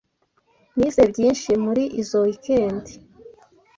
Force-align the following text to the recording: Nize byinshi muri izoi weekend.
Nize 0.77 1.03
byinshi 1.11 1.49
muri 1.65 1.83
izoi 2.01 2.23
weekend. 2.27 2.83